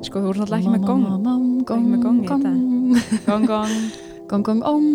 Sko, 0.00 0.20
þú 0.22 0.30
ert 0.32 0.38
náttúrulega 0.40 0.60
ekki 0.60 0.72
með. 0.72 0.84
Gong, 0.88 1.02
Ekki 1.64 1.88
með 1.90 2.04
gong 2.04 2.20
í 2.20 2.28
þetta. 2.30 2.52
Gong, 3.28 3.44
gong. 3.50 3.74
gong, 4.30 4.44
gong, 4.46 4.62
om 4.66 4.86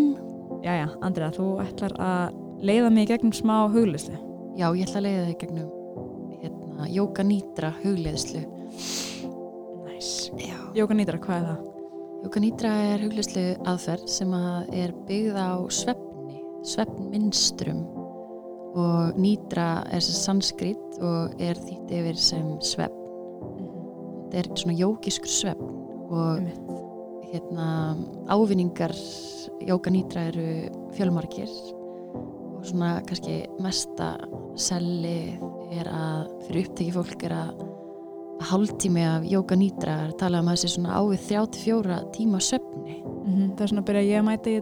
Jæja, 0.66 0.88
Andrea, 1.06 1.30
þú 1.36 1.46
ætlar 1.62 1.94
að 2.02 2.34
leiða 2.66 2.90
mig 2.94 3.08
gegnum 3.12 3.34
smá 3.36 3.68
huglislu. 3.72 4.18
Já, 4.58 4.70
ég 4.74 4.88
ætla 4.88 5.02
að 5.02 5.06
leiða 5.06 5.26
þig 5.30 5.38
gegnum 5.44 5.70
hérna, 6.42 6.88
Jóka 6.96 7.26
Nýtra 7.28 7.70
hugleiðslu 7.84 8.42
Næs. 9.86 10.10
Já. 10.40 10.58
Jóka 10.76 10.98
nýtra, 10.98 11.20
hvað 11.22 11.38
er 11.38 11.48
það? 11.52 11.62
Jóka 12.26 12.42
Nýtra 12.44 12.74
er 12.90 13.06
hugleiðslu 13.06 13.46
aðferð 13.70 14.10
sem 14.16 14.34
að 14.36 14.74
er 14.82 14.96
byggð 15.08 15.38
á 15.38 15.52
svefni, 15.70 16.42
svefnminstrum 16.74 17.82
og 18.76 19.20
Nýtra 19.22 19.70
er 19.94 20.04
sem 20.04 20.18
sanskrit 20.18 21.00
og 21.04 21.36
er 21.40 21.60
þýtt 21.62 21.94
yfir 22.00 22.18
sem 22.20 22.56
svefn. 22.66 23.05
Þetta 24.36 24.52
er 24.52 24.60
svona 24.60 24.76
jókiskur 24.76 25.32
svefn 25.32 25.70
og 26.12 26.42
Einmitt. 26.42 26.74
hérna, 27.32 27.68
ávinningar 28.28 28.92
Jóka 29.66 29.90
Nýtra 29.94 30.28
eru 30.30 30.48
fjölmarkir 30.98 31.48
og 31.48 32.66
svona 32.68 32.98
kannski 33.08 33.38
mesta 33.64 34.10
selli 34.60 35.38
er 35.72 35.88
að 35.88 36.28
fyrir 36.48 36.68
uppteki 36.68 36.92
fólk 36.96 37.24
er 37.30 37.34
að 37.38 37.64
að 38.36 38.50
hálftími 38.52 39.04
af 39.08 39.24
Jóka 39.32 39.56
Nýtra 39.56 39.96
er 40.10 40.14
talað 40.20 40.44
um 40.44 40.50
að 40.52 40.58
þessi 40.60 40.74
svona 40.76 41.00
ávið 41.00 41.28
34 41.32 42.02
tíma 42.20 42.42
svefni 42.44 43.02
Mhm, 43.26 43.56
Það 43.58 43.62
er 43.64 43.70
svona 43.72 43.82
að 43.82 43.86
byrja 43.88 44.02
ég 44.06 44.20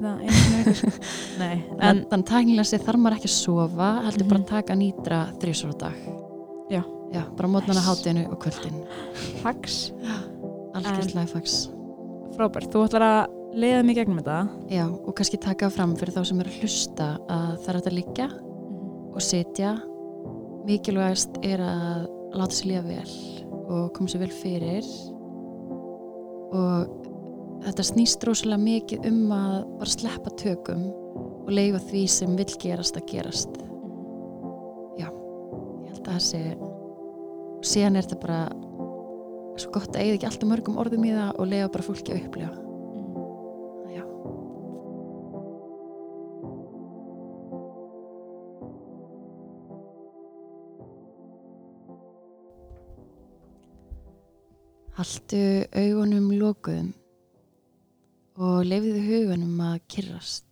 að 0.08 0.21
einu 0.24 0.35
sinni 0.40 0.60
í 0.62 0.63
viku, 0.63 0.74
sko. 0.80 0.91
Nei, 1.41 1.55
en 1.84 1.98
þannig 2.08 2.27
tæknilega 2.30 2.63
sér 2.70 2.84
þarf 2.85 3.02
maður 3.04 3.18
ekki 3.18 3.27
að 3.27 3.34
sofa 3.35 3.88
heldur 4.05 4.24
Mhm. 4.24 4.30
bara 4.30 4.40
að 4.40 4.52
taka 4.54 4.74
Nýtra 4.80 5.18
þrísvara 5.41 5.77
dag 5.82 5.98
Já. 6.72 6.84
Já, 7.13 7.23
bara 7.38 7.48
mótnana 7.48 7.81
hátinu 7.85 8.26
og 8.31 8.40
kvöldin. 8.41 8.80
Fax, 9.44 9.91
Algjörst 10.73 11.13
læfax 11.13 11.58
frábært. 12.34 12.71
Þú 12.74 12.88
ætlar 12.88 13.05
að 13.05 13.34
leiða 13.62 13.84
mig 13.85 13.98
gegnum 13.99 14.20
þetta. 14.21 14.38
Já, 14.73 14.85
og 14.90 15.13
kannski 15.18 15.40
taka 15.41 15.70
fram 15.73 15.93
fyrir 15.99 16.15
þá 16.15 16.23
sem 16.26 16.41
eru 16.41 16.54
að 16.54 16.63
hlusta 16.63 17.10
að 17.29 17.51
það 17.63 17.73
er 17.73 17.79
að 17.79 17.98
liggja 17.99 18.27
og 19.13 19.21
sitja. 19.21 19.73
Mikilvægast 20.63 21.38
er 21.46 21.62
að 21.62 22.07
láta 22.34 22.57
sér 22.57 22.71
líða 22.71 22.84
vel 22.88 23.13
og 23.63 23.91
koma 23.93 24.10
sér 24.10 24.23
vel 24.23 24.34
fyrir. 24.34 24.88
Og 26.54 27.04
þetta 27.68 27.85
snýst 27.91 28.26
rosalega 28.27 28.63
mikið 28.63 29.07
um 29.12 29.35
að 29.35 29.60
bara 29.77 29.93
sleppa 29.93 30.34
tökum 30.41 30.88
og 31.43 31.54
leifa 31.54 31.84
því 31.91 32.07
sem 32.10 32.34
vill 32.40 32.49
gerast 32.62 32.98
að 32.98 33.10
gerast 33.12 33.62
held 36.04 36.12
að 36.12 36.18
það 36.18 36.26
sé 36.27 36.41
og 37.63 37.68
síðan 37.68 37.96
er 37.96 38.04
þetta 38.04 38.20
bara 38.23 38.41
svo 39.62 39.71
gott 39.71 39.93
að 39.96 40.01
eigða 40.01 40.15
ekki 40.18 40.27
alltaf 40.27 40.49
mörgum 40.49 40.79
orðum 40.82 41.05
í 41.07 41.13
það 41.13 41.37
og 41.40 41.48
leifa 41.48 41.70
bara 41.71 41.85
fólki 41.87 42.12
að 42.12 42.26
upplifa 42.27 42.51
já, 43.93 44.04
Haltu 54.98 55.45
augunum 55.71 56.27
lokuðum 56.41 56.91
og 58.43 58.65
leifðu 58.65 58.99
hugunum 59.07 59.62
að 59.62 59.79
kyrrast. 59.93 60.49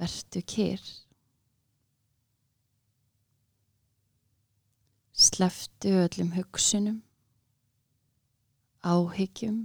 Vertu 0.00 0.40
kyrr. 0.48 1.09
Sleftu 5.40 5.88
öllum 5.88 6.34
hugsunum, 6.36 6.96
áhyggjum 8.84 9.60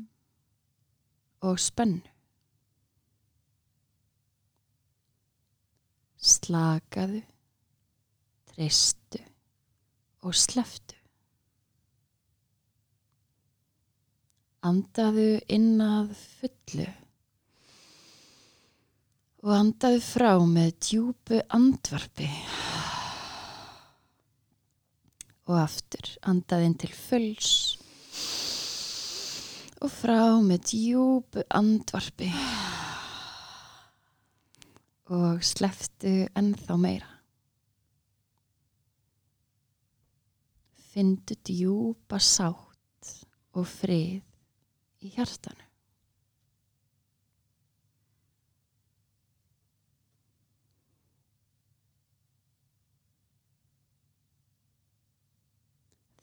og 1.44 1.58
spennu. 1.60 2.14
Slakaðu, 6.16 7.20
treystu 8.54 9.20
og 10.24 10.38
sleftu. 10.40 10.96
Andaðu 14.72 15.28
inn 15.58 15.84
að 15.84 16.16
fullu 16.22 16.88
og 19.44 19.58
andaðu 19.60 20.00
frá 20.08 20.32
með 20.56 20.72
djúpu 20.88 21.44
andvarpi. 21.60 22.32
Og 25.46 25.58
aftur 25.62 26.16
andaðu 26.26 26.70
inn 26.70 26.80
til 26.82 26.94
fulls 26.98 27.52
og 29.86 29.92
frá 29.92 30.22
með 30.42 30.64
djúpu 30.72 31.44
andvarpi. 31.54 32.30
Og 35.14 35.44
sleftu 35.46 36.14
ennþá 36.34 36.78
meira. 36.82 37.12
Findu 40.96 41.36
djúpa 41.46 42.22
sátt 42.24 43.12
og 43.54 43.68
frið 43.68 44.24
í 45.06 45.12
hjartanu. 45.14 45.65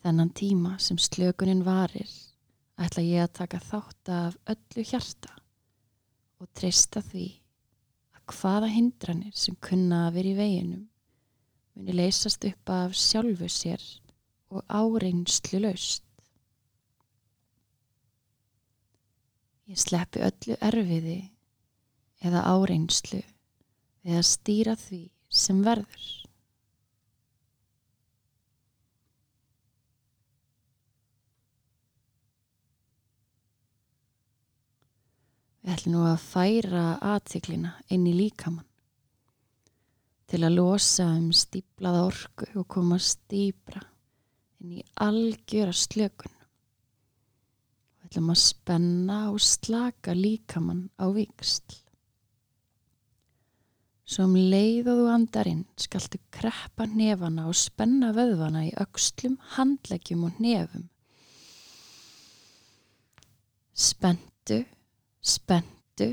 Þennan 0.03 0.33
tíma 0.35 0.77
sem 0.83 0.99
slökunin 0.99 1.63
varir 1.67 2.11
ætla 2.83 3.05
ég 3.07 3.23
að 3.23 3.35
taka 3.39 3.61
þátt 3.63 4.11
af 4.11 4.39
öllu 4.51 4.85
hjarta 4.89 5.35
og 6.43 6.49
treysta 6.59 7.03
því 7.07 7.27
að 8.17 8.25
hvaða 8.35 8.71
hindranir 8.73 9.37
sem 9.39 9.59
kunna 9.63 10.07
að 10.09 10.17
vera 10.17 10.33
í 10.33 10.39
veginum 10.41 10.89
muni 11.75 11.95
leysast 11.95 12.45
upp 12.49 12.73
af 12.73 12.97
sjálfu 12.99 13.49
sér 13.49 13.85
og 14.53 14.65
áreinslu 14.69 15.61
laust. 15.63 16.05
Ég 19.71 19.79
sleppi 19.81 20.21
öllu 20.27 20.59
erfiði 20.61 21.21
eða 22.27 22.43
áreinslu 22.53 23.23
við 24.03 24.19
að 24.19 24.29
stýra 24.29 24.75
því 24.77 25.03
sem 25.33 25.63
verður. 25.65 26.22
Við 35.63 35.75
ætlum 35.77 35.95
nú 35.95 36.05
að 36.11 36.23
færa 36.27 36.85
aðtiklina 37.07 37.77
inn 37.95 38.07
í 38.11 38.17
líkamann 38.19 38.67
til 40.33 40.41
að 40.47 40.57
losa 40.57 41.07
um 41.13 41.29
stíplaða 41.37 42.07
orku 42.09 42.47
og 42.57 42.67
koma 42.73 42.97
stýpra 42.99 43.83
inn 44.63 44.79
í 44.81 44.85
algjöra 45.05 45.75
slökun. 45.77 46.35
Við 48.01 48.09
ætlum 48.09 48.33
að 48.33 48.41
spenna 48.43 49.19
og 49.31 49.39
slaka 49.45 50.17
líkamann 50.17 50.87
á 50.99 51.07
vikst. 51.15 51.79
Svo 54.09 54.27
um 54.27 54.35
leið 54.35 54.89
og 54.91 54.99
þú 54.99 55.09
andarinn 55.13 55.63
skaltu 55.81 56.19
kreppa 56.35 56.89
nefana 56.91 57.47
og 57.49 57.55
spenna 57.57 58.11
vöðvana 58.17 58.67
í 58.67 58.73
öxlum, 58.83 59.39
handleggjum 59.55 60.27
og 60.27 60.41
nefum. 60.43 60.89
Spentu, 63.73 64.65
spentu, 65.23 66.09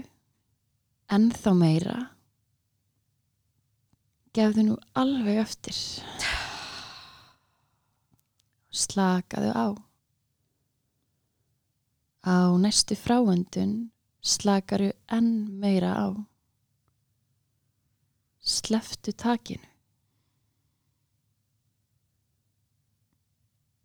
ennþá 1.10 1.54
meira. 1.58 1.98
Gefðu 4.38 4.66
nú 4.68 4.76
alveg 4.94 5.42
eftir. 5.42 5.78
Slakaðu 8.70 9.54
á. 9.58 9.68
Á 12.30 12.54
næstu 12.62 12.94
fráöndun 13.00 13.90
slakaru 14.22 14.92
enn 15.10 15.32
meira 15.58 15.96
á. 15.98 16.08
Sleftu 18.40 19.16
takinu. 19.18 19.66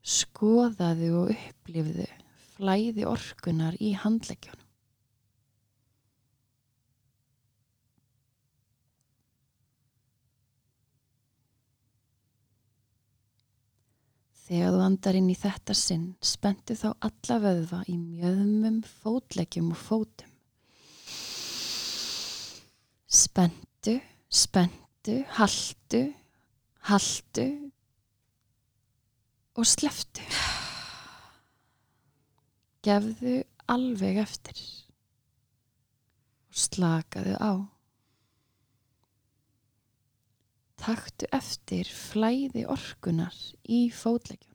Skoðaðu 0.04 1.08
og 1.22 1.32
upplifðu 1.32 2.04
flæði 2.54 3.06
orkunar 3.08 3.78
í 3.81 3.94
handleggjónum. 3.96 4.63
Þegar 14.54 14.70
þú 14.70 14.82
andar 14.84 15.16
inn 15.18 15.30
í 15.32 15.34
þetta 15.34 15.74
sinn, 15.74 16.02
spentu 16.22 16.76
þá 16.78 16.92
alla 17.02 17.36
vöðva 17.42 17.80
í 17.90 17.96
mjöðmum, 17.98 18.76
fótleggjum 19.02 19.72
og 19.74 19.80
fótum. 19.82 20.28
Spentu, 23.10 23.96
spentu, 24.30 25.16
haltu, 25.40 26.04
haltu, 26.86 27.48
og 29.58 29.66
sleftu. 29.66 30.22
Gefðu 32.86 33.40
alveg 33.74 34.22
eftir 34.22 34.64
og 36.46 36.62
slakaðu 36.62 37.34
á. 37.42 37.74
Taktu 40.84 41.25
eftir 41.32 41.88
flæði 41.88 42.66
orkunar 42.69 43.32
í 43.64 43.86
fótleggjum. 43.88 44.52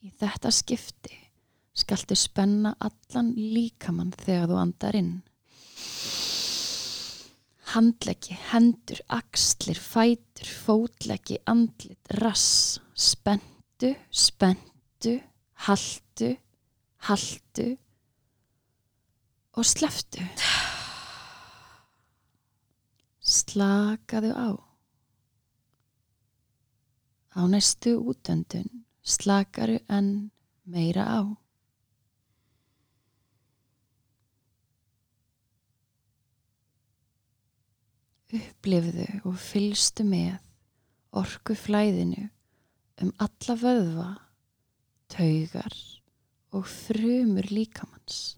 Í 0.00 0.14
þetta 0.16 0.54
skipti 0.56 1.20
skaltu 1.76 2.16
spenna 2.16 2.72
allan 2.80 3.34
líkamann 3.36 4.16
þegar 4.16 4.48
þú 4.48 4.60
andar 4.62 5.00
inn. 5.02 5.14
Handleggi, 7.76 8.40
hendur, 8.54 9.04
axlir, 9.12 9.76
fætur, 9.76 10.48
fótleggi, 10.64 11.42
andlit, 11.44 12.00
rass, 12.24 12.78
spentu, 12.96 13.92
spentu, 14.08 15.18
haltu, 15.66 16.38
haltu 17.10 17.74
og 19.56 19.64
sleftu. 19.64 20.20
Slakaðu 23.24 24.32
á. 24.36 24.48
Á 27.36 27.40
næstu 27.48 27.96
útöndun 28.00 28.68
slakaru 29.02 29.80
enn 29.88 30.30
meira 30.64 31.04
á. 31.08 31.20
Upplifðu 38.36 39.06
og 39.24 39.36
fylstu 39.40 40.04
með 40.04 40.36
orku 41.16 41.54
flæðinu 41.56 42.26
um 43.00 43.12
alla 43.22 43.54
vöðva, 43.60 44.08
taugar 45.12 45.76
og 46.56 46.66
frumur 46.68 47.46
líkamanns. 47.52 48.36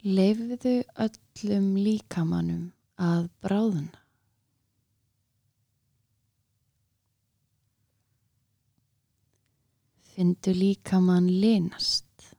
Leifðu 0.00 0.78
öllum 0.96 1.64
líkamannum 1.76 2.70
að 2.96 3.26
bráðuna. 3.44 3.98
Findu 10.14 10.54
líkamann 10.56 11.28
linast 11.28 12.30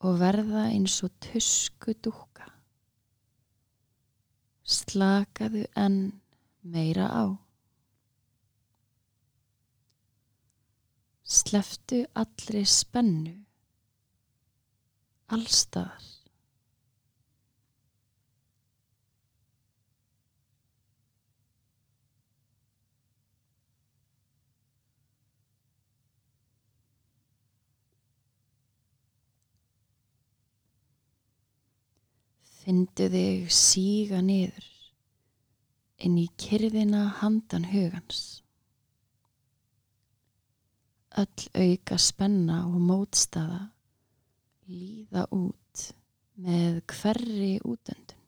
og 0.00 0.16
verða 0.22 0.62
eins 0.70 0.96
og 1.04 1.12
tusku 1.20 1.92
dúka. 2.00 2.48
Slakaðu 4.64 5.66
enn 5.76 6.00
meira 6.64 7.10
á. 7.12 7.24
Sleftu 11.28 12.00
allri 12.16 12.64
spennu, 12.64 13.36
allstaðar. 15.28 16.11
Findu 32.62 33.08
þig 33.10 33.48
síga 33.50 34.20
niður 34.22 34.68
inn 36.06 36.14
í 36.20 36.28
kyrðina 36.38 37.08
handan 37.18 37.64
hugans. 37.72 38.20
Öll 41.18 41.48
auka 41.58 41.98
spenna 41.98 42.60
og 42.68 42.78
mótstaða 42.86 43.64
líða 44.70 45.26
út 45.34 45.84
með 46.38 46.78
hverri 46.94 47.52
útöndun. 47.66 48.22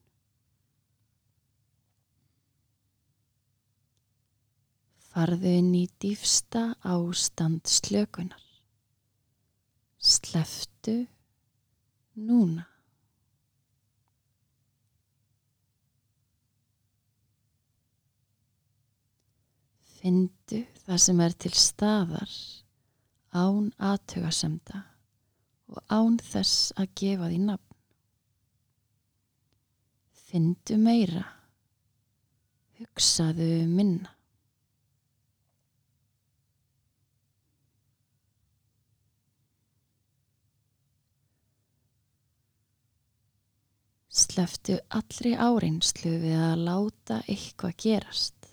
Farðu 5.15 5.57
inn 5.63 5.73
í 5.79 5.87
dýfsta 6.03 6.73
ástand 6.83 7.71
slökunar. 7.71 8.43
Sleftu 10.03 11.05
núna. 12.19 12.74
Findu 20.05 20.59
það 20.85 20.99
sem 21.01 21.21
er 21.25 21.35
til 21.41 21.51
staðar 21.57 22.33
án 23.33 23.71
aðtögasemda 23.91 24.83
og 25.73 25.79
án 25.89 26.19
þess 26.21 26.75
að 26.77 26.91
gefa 27.01 27.31
því 27.31 27.39
nafn. 27.47 27.79
Findu 30.27 30.77
meira, 30.83 31.25
hugsaðu 32.77 33.49
minna. 33.65 34.13
Sleftu 44.13 44.83
allri 45.01 45.33
áreinslu 45.33 46.19
við 46.29 46.43
að 46.53 46.67
láta 46.69 47.23
eitthvað 47.25 47.79
gerast 47.89 48.44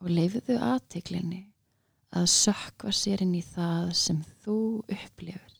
og 0.00 0.10
leifðu 0.16 0.56
aðtiklinni 0.64 1.44
að 2.16 2.26
sökva 2.32 2.92
sér 2.96 3.22
inn 3.24 3.36
í 3.38 3.44
það 3.44 3.94
sem 4.00 4.20
þú 4.42 4.58
upplifur. 4.88 5.56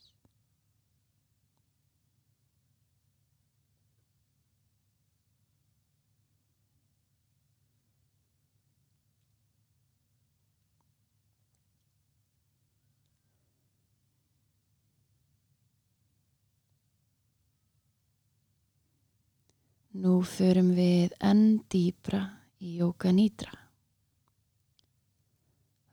Nú 20.00 20.20
förum 20.24 20.70
við 20.72 21.12
enn 21.20 21.58
dýbra 21.69 22.22
í 22.65 22.79
Jóka 22.81 23.10
Nýdra. 23.12 23.59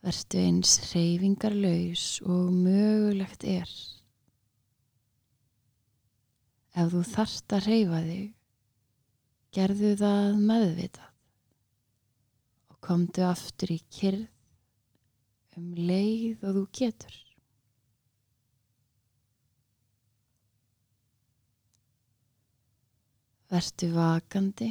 Vertu 0.05 0.37
eins 0.39 0.77
reyfingarlaus 0.91 2.05
og 2.21 2.51
mögulegt 2.53 3.43
er. 3.49 3.69
Ef 6.77 6.91
þú 6.93 7.03
þarft 7.09 7.53
að 7.57 7.67
reyfa 7.71 8.01
þig, 8.05 8.25
gerðu 9.57 9.93
það 9.97 10.41
meðvitað 10.49 11.13
og 12.69 12.81
komdu 12.85 13.23
aftur 13.25 13.73
í 13.73 13.79
kyrð 13.97 14.27
um 15.57 15.71
leið 15.73 16.43
og 16.45 16.59
þú 16.59 16.63
getur. 16.79 17.15
Vertu 23.47 23.89
vakandi, 23.95 24.69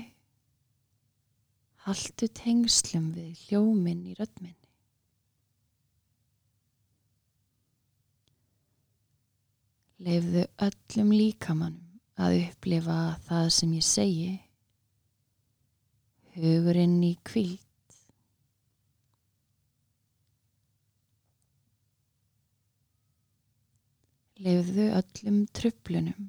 haltu 1.89 2.29
tengslum 2.37 3.11
við 3.17 3.49
hljóminn 3.49 4.05
í 4.07 4.15
röddminni. 4.19 4.66
Leifðu 9.97 10.43
öllum 10.61 11.13
líkamannum 11.17 12.01
að 12.21 12.35
upplifa 12.43 12.97
það 13.25 13.47
sem 13.57 13.71
ég 13.77 13.87
segi, 13.87 14.33
hugurinn 16.37 16.99
í 17.01 17.15
kvíld. 17.25 17.63
Leifðu 24.45 24.91
öllum 25.01 25.39
tröflunum 25.57 26.29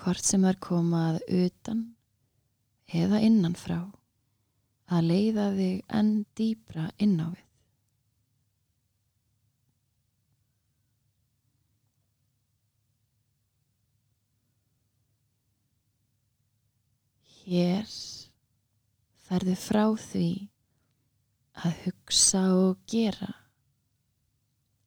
hvort 0.00 0.24
sem 0.24 0.44
þær 0.48 0.58
komað 0.64 1.20
utan 1.28 1.82
eða 2.88 3.20
innanfrá 3.28 3.82
að 4.88 5.10
leiða 5.10 5.50
þig 5.58 5.98
enn 6.00 6.12
dýbra 6.38 6.88
inn 6.96 7.18
á 7.20 7.28
við. 7.28 7.44
Hér 17.46 17.86
færðu 19.22 19.52
frá 19.54 19.82
því 20.02 20.28
að 21.62 21.74
hugsa 21.84 22.40
og 22.58 22.80
gera 22.90 23.28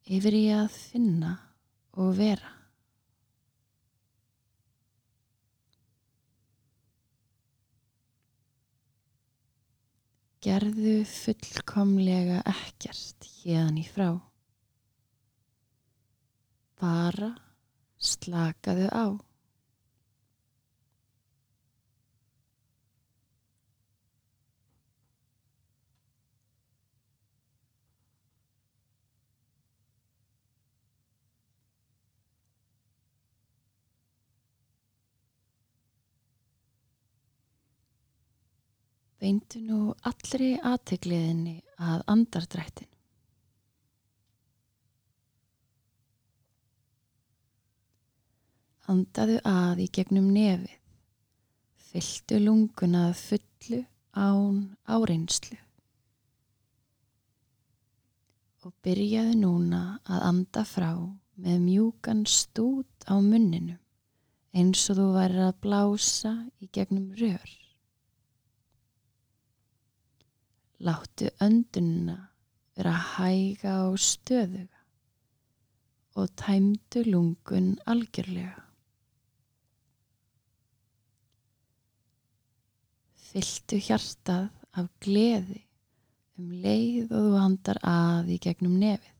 yfir 0.09 0.35
í 0.35 0.41
að 0.51 0.73
finna 0.75 1.29
og 1.95 2.17
vera. 2.17 2.51
Gerðu 10.43 10.97
fullkomlega 11.07 12.43
ekkert 12.47 13.31
hérna 13.39 13.79
í 13.79 13.87
frá. 13.87 14.11
Bara 16.83 17.33
slakaðu 18.11 18.91
á. 18.91 19.28
Beintu 39.19 39.59
nú 39.59 39.79
allri 40.07 40.53
aðtegliðinni 40.63 41.57
að 41.83 42.03
andardrættin. 42.13 42.87
Andaðu 48.89 49.41
að 49.45 49.83
í 49.83 49.87
gegnum 49.93 50.31
nefið. 50.33 50.77
Fylltu 51.89 52.39
lunguna 52.41 53.09
fullu 53.17 53.83
án 54.15 54.63
áreinslu. 54.87 55.59
Og 58.63 58.73
byrjaðu 58.85 59.35
núna 59.43 59.83
að 60.07 60.25
anda 60.31 60.63
frá 60.65 60.91
með 61.39 61.61
mjúkan 61.67 62.25
stút 62.27 63.07
á 63.07 63.19
munninu 63.19 63.75
eins 64.55 64.89
og 64.89 64.97
þú 64.99 65.07
væri 65.15 65.43
að 65.45 65.57
blása 65.63 66.33
í 66.63 66.69
gegnum 66.73 67.11
rör. 67.19 67.68
Láttu 70.79 71.27
öndununa 71.43 72.17
vera 72.75 72.95
hæga 72.95 73.73
og 73.89 73.97
stöðuga 73.99 74.79
og 76.15 76.29
tæmdu 76.39 77.03
lungun 77.03 77.73
algjörlega. 77.91 78.61
Fylltu 83.29 83.79
hjartað 83.87 84.47
af 84.79 84.87
gleði 85.03 85.59
um 86.39 86.53
leið 86.63 87.11
og 87.11 87.25
þú 87.27 87.35
handar 87.43 87.79
að 87.91 88.31
í 88.35 88.37
gegnum 88.45 88.77
nefið. 88.79 89.15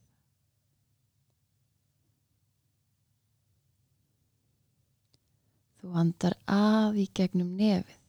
Þú 5.80 5.92
handar 5.96 6.39
að 6.56 7.04
í 7.04 7.10
gegnum 7.16 7.51
nefið, 7.60 8.00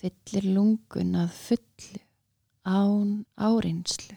fyllir 0.00 0.50
lungun 0.56 1.14
að 1.20 1.30
fullu 1.44 2.03
án 2.64 3.24
áreinslu. 3.36 4.16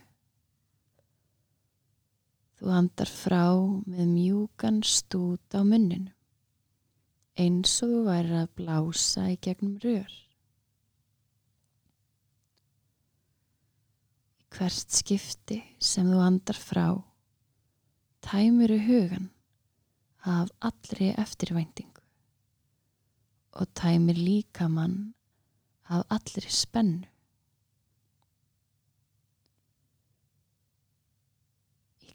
Þú 2.58 2.72
handar 2.74 3.12
frá 3.12 3.44
með 3.86 4.06
mjúkan 4.14 4.80
stút 4.82 5.54
á 5.54 5.62
munninu, 5.62 6.14
eins 7.38 7.76
og 7.86 7.92
þú 7.94 8.06
væri 8.08 8.40
að 8.42 8.56
blása 8.58 9.28
í 9.30 9.38
gegnum 9.38 9.78
rör. 9.84 10.16
hvert 14.58 14.90
skipti 14.90 15.60
sem 15.78 16.08
þú 16.10 16.20
andar 16.24 16.58
frá 16.58 16.86
tæmuru 18.26 18.80
hugan 18.82 19.28
af 20.26 20.50
allri 20.70 21.12
eftirvæntingu 21.14 22.02
og 23.60 23.68
tæmir 23.78 24.18
líkamann 24.18 25.14
af 25.90 26.04
allri 26.10 26.50
spennu. 26.50 27.06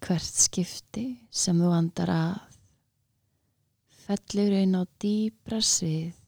Hvert 0.02 0.40
skipti 0.44 1.04
sem 1.30 1.60
þú 1.62 1.70
andar 1.76 2.10
að 2.10 2.58
fellur 4.02 4.56
einn 4.58 4.74
á 4.74 4.82
dýbra 5.02 5.60
svið 5.62 6.18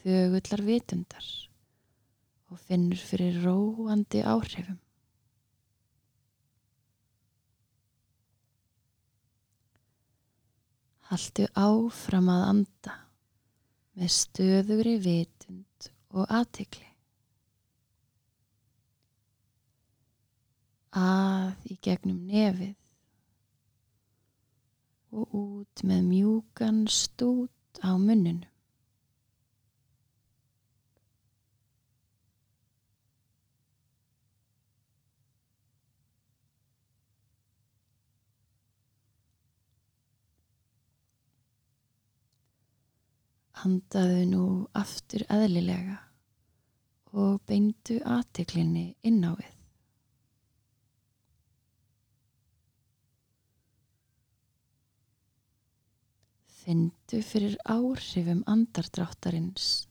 þögullar 0.00 0.62
vitundar 0.66 1.26
og 2.50 2.58
finnur 2.66 2.98
fyrir 2.98 3.38
róandi 3.44 4.24
áhrifum. 4.26 4.78
Haltu 11.10 11.46
áfram 11.58 12.30
að 12.30 12.44
anda 12.48 12.96
með 13.98 14.12
stöðugri 14.14 14.96
vitund 15.02 15.90
og 16.14 16.26
aðtikli. 16.30 16.86
Að 20.98 21.70
í 21.70 21.78
gegnum 21.82 22.22
nefið 22.26 22.79
og 25.10 25.34
út 25.34 25.82
með 25.86 26.06
mjúkan 26.06 26.84
stút 26.90 27.82
á 27.82 27.94
munnunum. 27.98 28.46
Handaðu 43.60 44.20
nú 44.24 44.44
aftur 44.72 45.26
eðlilega 45.28 45.98
og 47.12 47.42
beindu 47.44 47.98
aðtiklinni 48.08 48.86
inn 49.04 49.20
á 49.20 49.36
við. 49.36 49.59
Findu 56.70 57.18
fyrir 57.26 57.56
áhrifum 57.66 58.44
andardráttarins 58.46 59.88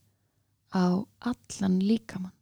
á 0.72 1.04
allan 1.30 1.76
líkamann. 1.84 2.32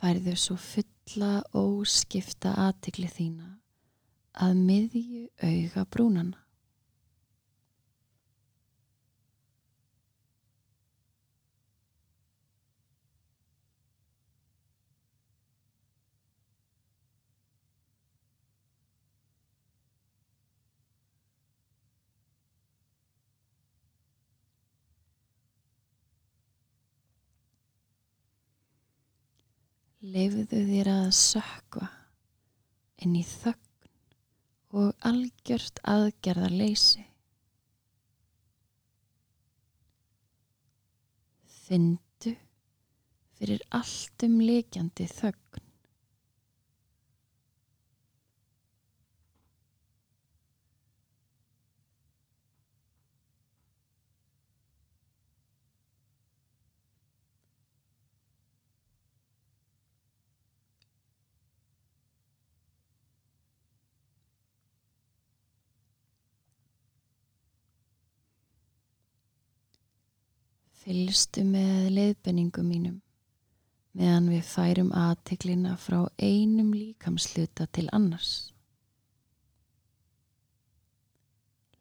færðu 0.00 0.34
svo 0.34 0.58
fulla 0.58 1.32
óskipta 1.54 2.56
aðtikli 2.66 3.06
þína 3.14 3.48
að 4.42 4.62
miðju 4.66 5.26
auga 5.38 5.86
brúnana. 5.86 6.46
Leifðu 30.10 30.64
þér 30.66 30.88
að 30.90 31.08
sökva 31.14 31.86
inn 33.04 33.12
í 33.14 33.22
þögn 33.22 34.80
og 34.80 35.06
algjört 35.06 35.78
aðgerðar 35.92 36.54
leysi. 36.56 37.04
Findu 41.66 42.34
fyrir 43.38 43.62
alltum 43.78 44.40
leikjandi 44.42 45.06
þögn. 45.12 45.69
Fylgstu 70.80 71.42
með 71.44 71.90
leiðbenningum 71.92 72.68
mínum 72.68 73.00
meðan 73.96 74.30
við 74.30 74.46
færum 74.46 74.92
aðtiklina 74.96 75.74
frá 75.80 75.98
einum 76.16 76.70
líkamsluta 76.72 77.66
til 77.74 77.88
annars. 77.96 78.50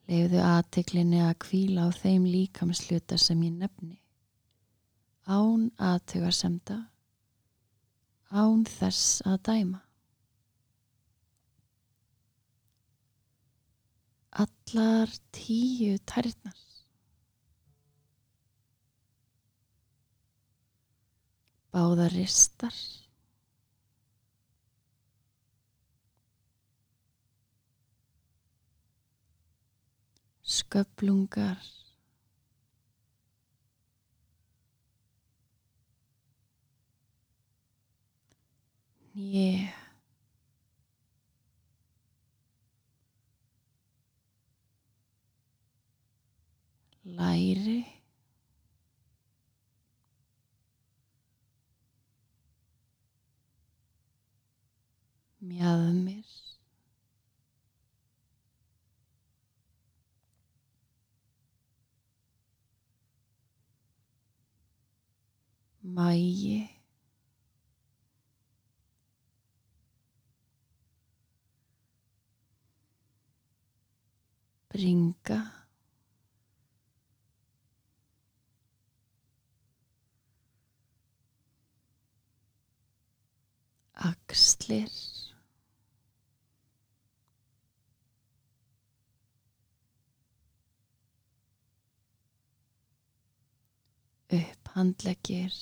Leifðu 0.10 0.40
aðtiklinni 0.42 1.20
að 1.22 1.36
kvíla 1.46 1.86
á 1.86 1.90
þeim 1.94 2.26
líkamsluta 2.26 3.18
sem 3.22 3.44
ég 3.46 3.60
nefni, 3.62 4.00
án 5.30 5.70
aðtuga 5.78 6.32
semta, 6.34 6.80
án 8.34 8.66
þess 8.66 9.22
að 9.30 9.38
dæma. 9.52 9.84
Allar 14.44 15.14
tíu 15.36 16.00
tærnar. 16.10 16.69
Báðar 21.74 22.12
ristar. 22.12 22.74
Sköplungar. 30.44 31.62
Nýja. 39.14 39.90
læri 47.18 47.99
mjaðmir 55.50 56.30
mægi 65.96 66.60
bringa. 74.70 75.40
Axlir 84.10 85.19
upphandleggir 94.70 95.54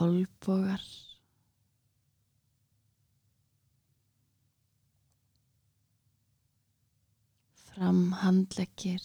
olbogar. 0.00 0.82
Framhandleggir. 7.54 9.02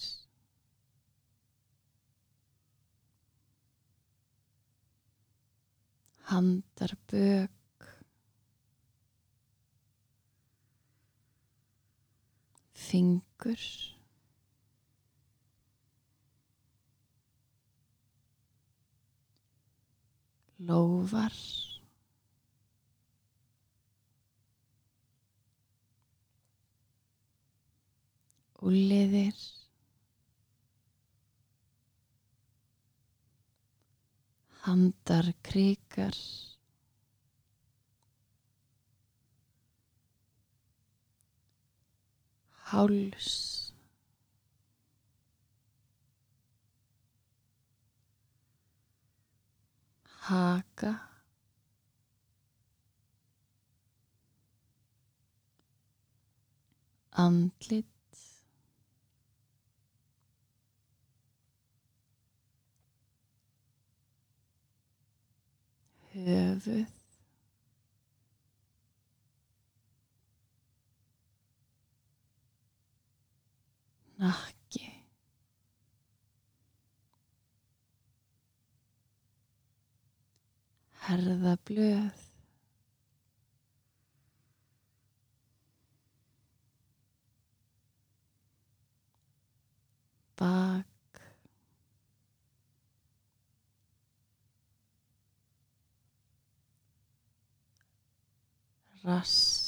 Handarbök 6.21 7.60
fingur. 12.91 13.63
Lófar. 20.67 21.33
Úliðir 28.61 29.39
handarkrikar 34.61 36.13
háls 42.71 43.61
haka. 50.31 51.09
Andlit. 57.11 57.85
Höfuð 66.13 67.00
nakki 74.21 75.01
herðablöð. 81.11 82.27
Bak. 90.37 90.85
Rass 99.03 99.60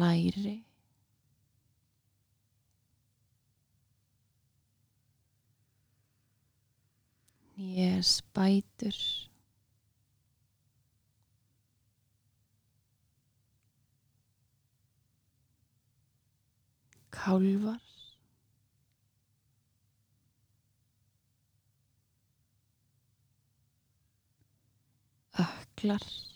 læri. 0.00 0.64
Nésbætur 7.56 8.98
kálfar. 17.24 17.80
Öklar 25.38 26.33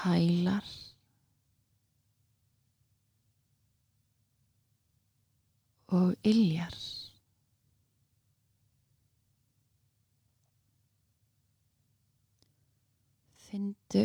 hælar. 0.00 0.64
Og 5.92 6.14
iljar 6.24 6.76
Findu 13.36 14.04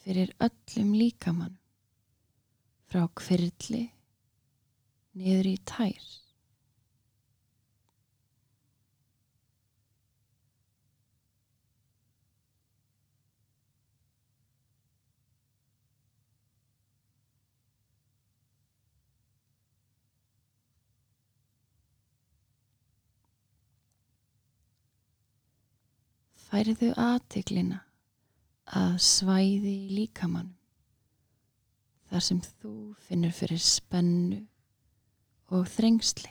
fyrir 0.00 0.30
öllum 0.40 0.94
líkamann 0.96 1.58
frá 2.88 3.02
kvirli 3.20 3.82
niður 5.18 5.50
í 5.50 5.56
tær 5.68 6.06
færðu 26.56 26.86
aðtiklina 26.96 27.82
að 28.80 28.94
svæði 29.04 29.72
í 29.74 29.88
líkamannum 29.92 30.54
þar 32.08 32.22
sem 32.24 32.38
þú 32.46 32.70
finnur 33.04 33.34
fyrir 33.36 33.60
spennu 33.60 34.38
og 35.52 35.66
þrengsli. 35.68 36.30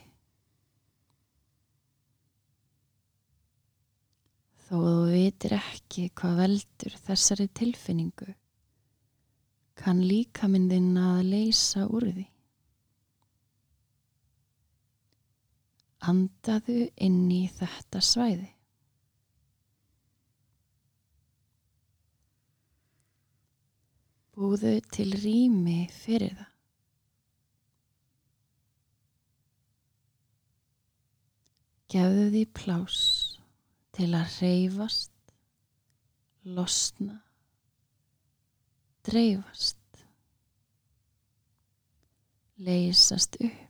Þó 4.66 4.74
þú 4.80 4.96
vitir 5.12 5.56
ekki 5.60 6.08
hvað 6.18 6.42
veldur 6.42 6.98
þessari 7.06 7.48
tilfinningu, 7.62 8.32
kann 9.78 10.02
líka 10.02 10.50
myndin 10.50 10.98
að 10.98 11.22
leysa 11.36 11.86
úr 11.86 12.10
því. 12.16 12.26
Andaðu 16.10 16.82
inn 16.98 17.24
í 17.30 17.44
þetta 17.62 18.02
svæði. 18.02 18.55
Búðu 24.36 24.74
til 24.92 25.14
rými 25.16 25.86
fyrir 25.96 26.34
það. 26.36 26.52
Gefðu 31.96 32.26
því 32.34 32.42
plás 32.60 32.98
til 33.96 34.10
að 34.18 34.34
reyfast, 34.42 35.14
losna, 36.58 37.22
dreifast, 39.08 40.02
leysast 42.68 43.40
upp, 43.40 43.64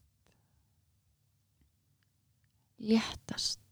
léttast. 2.89 3.64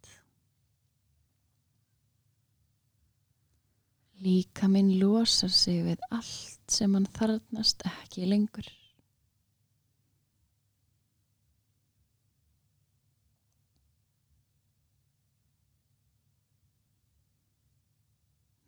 Líka 4.24 4.70
minn 4.72 4.94
losar 5.02 5.52
sig 5.52 5.82
við 5.84 6.04
allt 6.16 6.72
sem 6.72 6.94
hann 6.96 7.10
þarnast 7.18 7.84
ekki 7.90 8.30
lengur. 8.30 8.70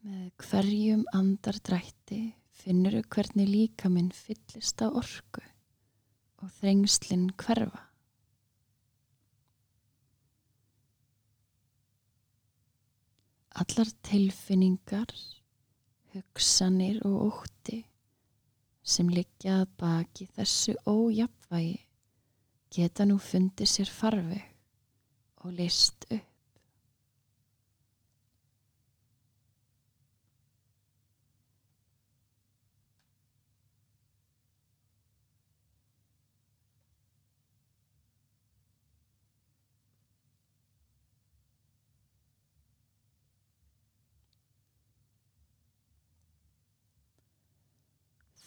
Með 0.06 0.28
hverjum 0.44 1.06
andardrætti 1.18 2.20
finnur 2.60 3.00
þau 3.00 3.08
hvernig 3.16 3.48
líka 3.50 3.90
minn 3.90 4.12
fyllist 4.14 4.84
á 4.84 4.92
orku 4.92 5.42
og 6.44 6.52
þrengslinn 6.60 7.32
hverfa. 7.42 7.82
Allar 13.56 13.90
tilfinningar, 14.04 15.16
hugsanir 16.16 17.02
og 17.08 17.16
ótti 17.30 17.82
sem 18.86 19.10
liggja 19.10 19.62
að 19.64 19.74
baki 19.82 20.28
þessu 20.36 20.76
ójapvægi 20.88 21.80
geta 22.76 23.08
nú 23.08 23.18
fundið 23.22 23.72
sér 23.72 23.92
farveg 23.92 24.46
og 25.44 25.54
list 25.60 26.08
upp. 26.10 26.35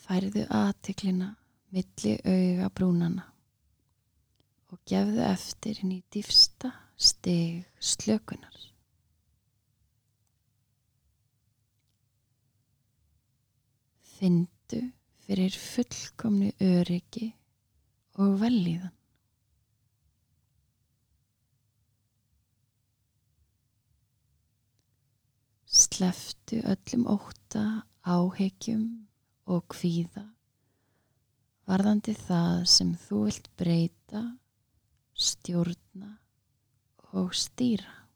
Færðu 0.08 0.46
aðtiklina 0.56 1.26
milli 1.76 2.14
auga 2.24 2.68
brúnana 2.72 3.26
og 4.72 4.78
gefðu 4.88 5.20
eftir 5.26 5.80
inn 5.82 5.90
í 5.92 5.98
dýfsta 6.14 6.70
stig 6.96 7.66
slökunar. 7.76 8.54
Findu 14.14 14.80
fyrir 15.26 15.58
fullkomnu 15.60 16.54
öryggi 16.56 17.28
og 18.16 18.38
velíðan. 18.40 18.94
Sleftu 25.68 26.62
öllum 26.64 27.04
óta, 27.12 27.66
áhegjum 28.08 28.88
og 29.48 29.64
kvíða 29.72 30.28
varðandi 31.68 32.14
það 32.16 32.62
sem 32.72 32.94
þú 32.96 33.22
vilt 33.26 33.48
breyta, 33.60 34.22
stjórna 35.12 36.14
og 37.18 37.34
stýra. 37.36 38.07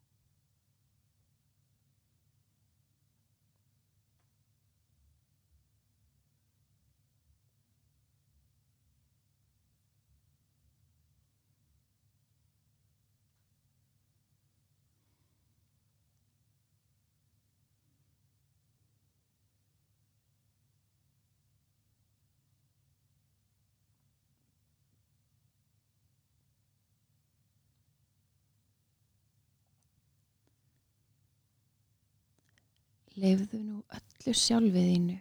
Leifðu 33.22 33.60
nú 33.62 33.80
öllu 33.94 34.32
sjálfiðínu 34.34 35.18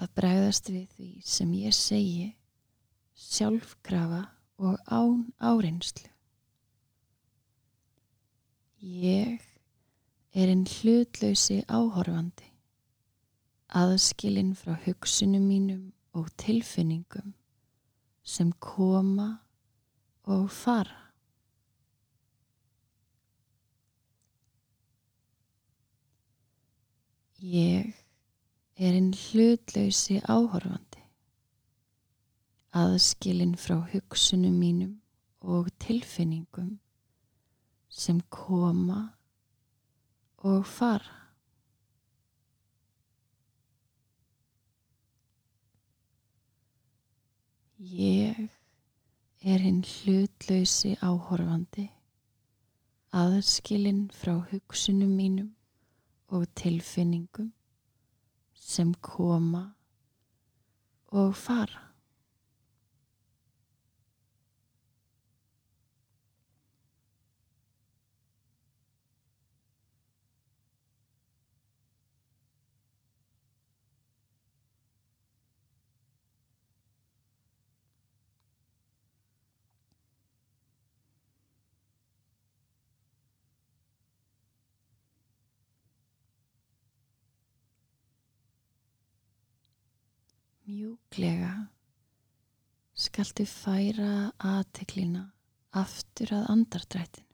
að 0.00 0.12
bregðast 0.16 0.70
við 0.72 0.86
því 0.96 1.08
sem 1.28 1.50
ég 1.58 1.74
segi 1.76 2.28
sjálfkrafa 3.20 4.22
og 4.60 4.78
án 4.88 5.26
áreinslu. 5.36 6.08
Ég 8.80 9.42
er 10.32 10.48
einn 10.48 10.64
hlutlausi 10.64 11.58
áhorfandi, 11.68 12.48
aðskilinn 13.76 14.54
frá 14.56 14.78
hugsunum 14.86 15.44
mínum 15.44 15.82
og 16.16 16.30
tilfinningum 16.40 17.34
sem 18.24 18.54
koma 18.64 19.28
og 20.24 20.48
fara. 20.54 20.99
Ég 27.40 27.94
er 28.76 28.92
einn 28.92 29.14
hlutlausi 29.16 30.18
áhorfandi, 30.28 31.00
aðskilinn 32.76 33.54
frá 33.56 33.78
hugsunum 33.80 34.58
mínum 34.60 34.90
og 35.40 35.70
tilfinningum 35.80 36.74
sem 37.88 38.18
koma 38.28 38.98
og 40.44 40.66
fara. 40.68 41.16
Ég 47.80 48.36
er 49.40 49.64
einn 49.64 49.80
hlutlausi 49.80 50.92
áhorfandi, 51.00 51.86
aðskilinn 53.16 54.10
frá 54.12 54.36
hugsunum 54.52 55.16
mínum 55.16 55.48
og 56.30 56.46
tilfinningum 56.54 57.52
sem 58.54 58.94
koma 58.94 59.64
og 61.10 61.34
fara. 61.36 61.89
Mjúklega 90.70 91.54
skaltu 92.94 93.42
færa 93.48 94.30
aðteklina 94.38 95.24
aftur 95.80 96.30
að 96.36 96.44
andardrættinu. 96.52 97.26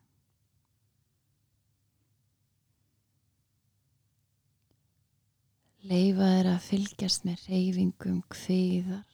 Leifa 5.87 6.31
er 6.39 6.49
að 6.55 6.65
fylgjast 6.65 7.27
með 7.29 7.45
reyfingum 7.51 8.23
kviðar 8.33 9.05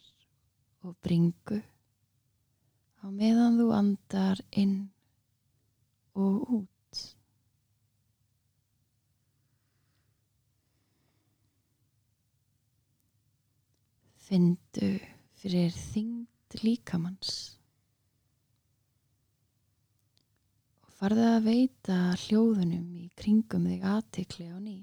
og 0.87 0.95
bringu 1.03 1.59
á 3.03 3.05
meðan 3.11 3.59
þú 3.59 3.67
andar 3.75 4.39
inn 4.63 4.77
og 6.15 6.47
út. 6.61 6.72
Findu 14.23 14.93
fyrir 15.41 15.73
þyngd 15.75 16.61
líkamanns. 16.63 17.33
Og 20.85 20.93
farðu 20.95 21.25
að 21.27 21.49
veita 21.49 21.97
hljóðunum 22.21 22.85
í 23.01 23.09
kringum 23.19 23.67
þig 23.67 23.83
aðtikli 23.91 24.47
á 24.47 24.57
ný. 24.63 24.77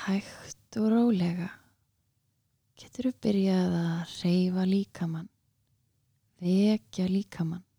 Hægt 0.00 0.80
og 0.80 0.90
rólega 0.90 1.52
getur 2.80 3.12
þú 3.12 3.16
byrjað 3.22 3.74
að 3.84 4.14
reyfa 4.24 4.68
líkamann, 4.74 5.34
vekja 6.42 7.06
líkamann. 7.06 7.69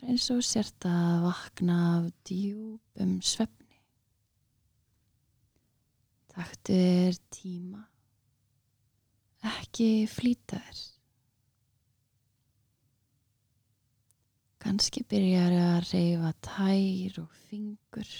Er 0.00 0.14
eins 0.14 0.30
og 0.32 0.40
sért 0.40 0.86
að 0.88 1.26
vakna 1.26 1.74
af 1.98 2.04
djúpum 2.24 3.18
svefni. 3.20 3.80
Taktu 6.32 6.72
þér 6.72 7.18
tíma, 7.36 7.82
ekki 9.50 9.90
flýta 10.08 10.62
þér. 10.64 10.80
Kanski 14.64 15.04
byrjar 15.04 15.58
að 15.58 15.78
reyfa 15.90 16.34
tær 16.48 17.22
og 17.26 17.38
fingur. 17.50 18.10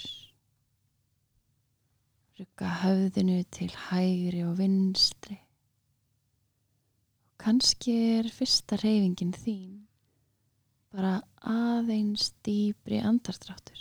Rugga 2.37 2.73
höfðinu 2.85 3.41
til 3.57 3.73
hægri 3.89 4.45
og 4.45 4.57
vinstri. 4.61 5.41
Og 7.25 7.39
kannski 7.41 7.95
er 8.19 8.29
fyrsta 8.37 8.77
reyfingin 8.81 9.33
þín 9.33 9.79
bara 10.91 11.21
aðeins 11.47 12.31
dýbri 12.45 12.99
andardráttur. 12.99 13.79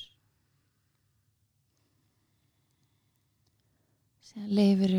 Síðan 4.30 4.52
leifuru 4.54 4.98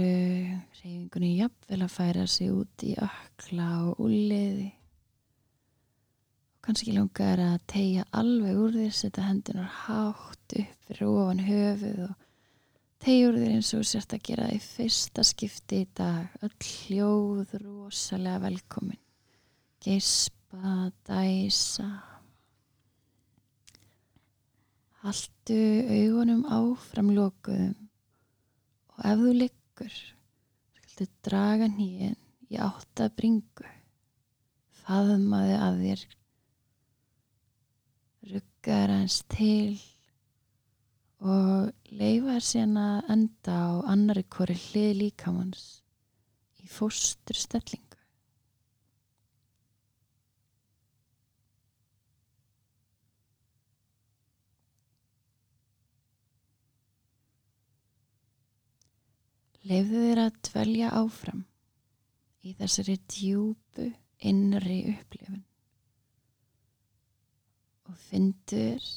reyfingunni 0.82 1.38
jafnvel 1.38 1.86
að 1.86 1.94
færa 1.94 2.26
sig 2.28 2.52
út 2.52 2.84
í 2.84 2.92
ökla 3.00 3.68
og 3.86 4.02
úliði. 4.04 4.68
Og 6.52 6.66
kannski 6.68 6.96
langar 6.98 7.40
að 7.40 7.62
tegja 7.72 8.04
alveg 8.12 8.60
úr 8.60 8.76
þér, 8.76 8.92
setja 8.98 9.30
hendunar 9.30 9.72
hátt 9.86 10.58
upp 10.60 10.90
fyrir 10.90 11.08
ofan 11.14 11.46
höfuð 11.48 12.04
og 12.10 12.28
tegjur 13.02 13.40
þér 13.40 13.56
eins 13.56 13.72
og 13.80 13.88
sért 13.88 14.18
að 14.18 14.26
gera 14.28 14.52
í 14.52 14.60
fyrsta 14.66 15.26
skipti 15.32 15.82
í 15.86 15.90
dag. 15.96 16.36
Öll 16.44 16.54
hljóð 16.68 17.56
rosalega 17.64 18.44
velkomin. 18.50 19.00
Geispa, 19.82 20.41
dæsa. 21.08 21.88
Haltu 25.02 25.60
augunum 25.98 26.44
áfram 26.46 27.10
lokuðum 27.16 27.78
og 28.94 29.06
ef 29.12 29.22
þú 29.22 29.32
liggur, 29.34 29.94
skaldu 30.78 31.08
draga 31.26 31.70
nýjen 31.72 32.18
í 32.52 32.60
átta 32.62 33.08
bringu. 33.16 33.66
Faðmaði 34.82 35.56
að 35.58 35.80
þér, 35.86 36.04
ruggar 38.32 38.94
hans 38.94 39.22
til 39.32 39.80
og 41.22 41.72
leifa 41.94 42.36
þér 42.36 42.46
síðan 42.50 42.82
að 42.82 43.14
enda 43.16 43.56
á 43.58 43.72
annari 43.94 44.26
hvori 44.36 44.58
hlið 44.58 44.92
líkamanns 45.04 45.66
í 46.62 46.70
fóstur 46.70 47.38
stellingu. 47.38 47.91
Leifðu 59.70 60.00
þér 60.08 60.20
að 60.24 60.38
dvelja 60.48 60.88
áfram 60.98 61.42
í 62.42 62.56
þessari 62.58 62.96
djúpu 63.14 63.84
innri 64.32 64.78
upplifun 64.90 65.44
og 67.92 68.00
fyndur 68.08 68.88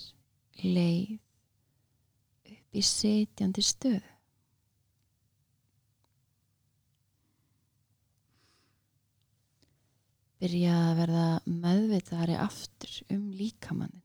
leið 0.63 1.19
upp 2.55 2.79
í 2.81 2.85
sitjandi 2.89 3.65
stöðu. 3.65 4.01
Byrja 10.41 10.79
að 10.87 10.97
verða 11.03 11.27
meðvitaðari 11.49 12.39
aftur 12.41 12.97
um 13.13 13.29
líkamannin 13.37 14.01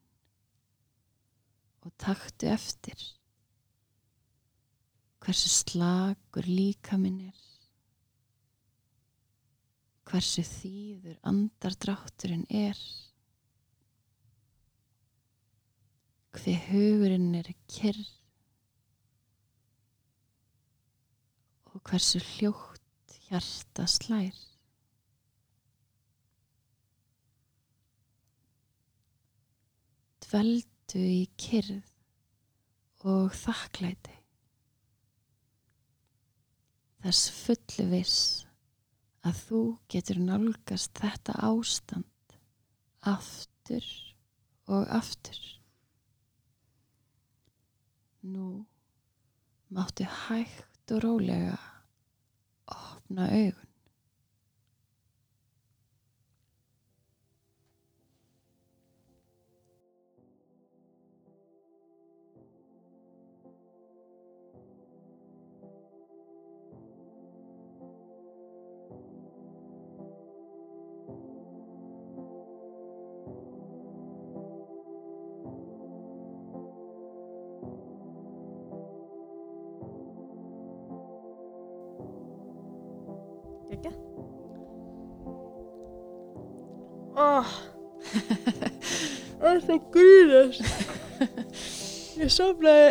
og 1.87 1.95
taktu 2.03 2.51
eftir 2.51 3.07
hversu 5.29 5.49
slagur 5.53 6.47
líkaminn 6.49 7.19
er, 7.27 7.41
hversu 10.09 10.41
þýður 10.41 11.19
andardrátturinn 11.29 12.47
er, 12.49 12.79
hver 16.33 16.57
hugurinn 16.71 17.37
er 17.37 17.53
kyrr 17.69 18.01
og 21.75 21.77
hversu 21.85 22.25
hljótt 22.33 23.17
hjarta 23.29 23.85
slær. 23.85 24.45
Dveldu 30.25 31.03
í 31.05 31.27
kyrð 31.37 31.83
og 33.05 33.37
þakklæti. 33.45 34.18
Þess 36.99 37.29
fullu 37.31 37.85
viss 37.93 38.19
að 39.27 39.37
þú 39.45 39.61
getur 39.91 40.19
nálgast 40.23 40.99
þetta 40.99 41.35
ástand 41.47 42.35
aftur 43.07 43.85
og 44.67 44.89
aftur. 44.99 45.39
Nú 48.27 48.49
máttu 49.71 50.07
hægt 50.25 50.91
og 50.91 51.03
rólega 51.05 51.55
opna 52.67 53.29
augun. 53.31 53.68
Oh. 87.19 87.47
Það 89.39 89.47
er 89.51 89.63
svo 89.65 89.77
grínast 89.93 90.61
Ég 92.19 92.31
sofnaði 92.31 92.85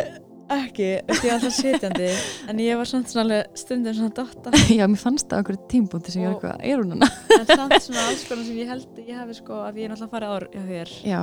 ekki 0.53 0.89
Því 1.09 1.31
alltaf 1.33 1.55
sitjandi 1.55 2.09
En 2.49 2.61
ég 2.61 2.77
var 2.79 2.89
samt 2.89 3.09
svona 3.11 3.41
stundum 3.57 3.95
svona 3.97 4.13
dotta. 4.19 4.53
Já, 4.79 4.85
mér 4.89 5.01
fannst 5.01 5.29
það 5.29 5.41
einhverju 5.41 5.65
tímbúndi 5.73 6.13
sem 6.13 6.23
ég 6.23 6.29
var 6.29 6.37
eitthvað, 6.37 6.63
er 6.69 6.83
hún 6.83 6.95
hana? 6.95 7.09
En 7.37 7.45
samt 7.49 7.75
svona 7.85 8.05
alls 8.09 8.25
konar 8.29 8.45
sem 8.47 8.59
ég 8.61 8.71
held 8.73 9.01
Ég 9.05 9.17
hafi 9.17 9.37
sko 9.39 9.61
að 9.65 9.81
ég 9.81 9.89
er 9.89 9.93
náttúrulega 9.93 10.13
farið 10.15 10.35
ár 10.35 10.47
hjá 10.53 10.63
þér. 10.69 10.93
Já, 11.09 11.21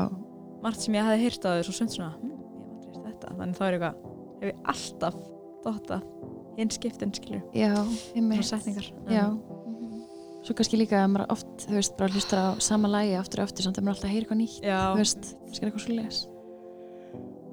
Margt 0.66 0.82
sem 0.86 0.98
ég 0.98 1.06
hafi 1.10 1.24
heyrt 1.26 1.46
á 1.46 1.50
þér 1.54 1.66
Svo 1.68 1.76
sumt 1.78 1.94
svona, 1.96 2.12
hm, 2.20 2.32
ég 2.32 2.78
hef 2.78 2.86
aldrei 2.86 3.06
heyrt 3.06 3.20
þetta. 3.22 3.34
Þannig 3.40 3.58
þá 3.60 3.64
er 3.66 3.78
eitthvað, 3.78 4.00
hef 4.40 4.50
ég 4.50 4.56
alltaf 4.74 5.20
dotta 5.66 6.00
Hinn 6.56 6.72
skiptin 6.72 7.12
skilur 7.14 7.42
já, 7.52 7.70
ég 7.76 8.16
Svona 8.16 8.28
meit 8.32 8.50
setningar. 8.50 8.90
Já 9.12 9.26
Svo 10.46 10.54
kannski 10.54 10.78
líka 10.78 11.00
að 11.02 11.08
maður 11.10 11.32
oft, 11.34 11.48
þú 11.64 11.74
veist, 11.74 11.94
bara 11.98 12.14
hlustar 12.14 12.38
á 12.38 12.48
sama 12.62 12.90
lægi 12.92 13.16
aftur 13.18 13.42
og 13.42 13.48
aftur, 13.48 13.66
samt 13.66 13.80
að 13.80 13.86
maður 13.86 13.96
alltaf 13.96 14.12
heyri 14.12 14.22
eitthvað 14.22 14.38
nýtt 14.38 14.58
Já, 14.62 14.80
Þú 14.92 15.00
veist, 15.00 15.30
kannski 15.42 15.64
er 15.64 15.70
eitthvað 15.70 15.84
svo 15.84 15.96
les. 15.96 16.20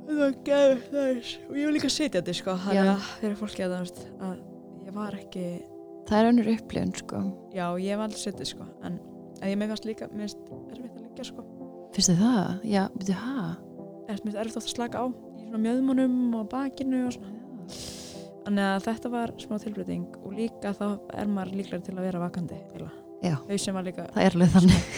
Það 0.04 0.20
var 0.20 0.36
gæður 0.46 0.84
þess 0.92 1.32
og 1.48 1.58
ég 1.58 1.66
var 1.70 1.76
líka 1.78 1.92
sitjandi 1.96 2.36
sko 2.38 2.56
þannig 2.68 2.92
að 2.92 3.08
fyrir 3.24 3.40
fólki 3.40 3.66
að 3.66 3.74
það 3.74 3.86
veist 3.88 4.02
að 4.28 4.36
ég 4.84 4.98
var 5.00 5.18
ekki, 5.18 5.46
Það 6.04 6.20
er 6.20 6.30
önnur 6.30 6.50
upplifun, 6.52 6.90
sko. 7.00 7.20
Já 7.56 7.66
ég 7.80 7.98
var 7.98 8.10
aldrei 8.10 8.22
sitjandi 8.22 8.50
sko 8.52 8.68
en 8.84 8.98
ég 9.42 9.58
með 9.60 9.74
fannst 9.74 9.88
líka, 9.90 10.10
mér 10.12 10.28
finnst 10.28 10.52
erfitt 10.76 10.98
að 10.98 11.06
liggja 11.08 11.28
sko. 11.32 11.46
Finnst 11.96 12.12
þið 12.12 12.22
það? 12.22 12.66
Já, 12.68 12.84
ha? 13.24 13.46
er, 14.08 14.20
mér 14.20 14.22
finnst 14.22 14.42
erfitt 14.44 14.60
að 14.60 14.70
slaka 14.70 15.02
á 15.02 15.06
í 15.08 15.48
svona 15.48 15.64
mjöðmunum 15.64 16.20
og 16.40 16.50
bakinu 16.52 17.06
og 17.08 17.16
svona 17.16 17.43
þannig 18.44 18.68
að 18.68 18.86
þetta 18.90 19.14
var 19.14 19.34
smá 19.42 19.56
tilbreyting 19.64 20.20
og 20.22 20.36
líka 20.38 20.76
þá 20.78 20.86
er 21.16 21.32
maður 21.32 21.58
líklega 21.62 21.88
til 21.88 21.98
að 21.98 22.06
vera 22.10 22.24
vakandi. 22.24 22.60
Já, 23.24 23.36
það 24.14 24.24
er 24.26 24.38
alveg 24.38 24.54
þannig. 24.58 24.94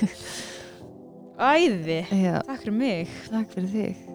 Æði, 1.36 1.98
Já, 2.24 2.36
takk 2.48 2.62
fyrir 2.64 2.78
mig. 2.80 3.18
Takk 3.30 3.52
fyrir 3.54 3.74
þig 3.74 4.15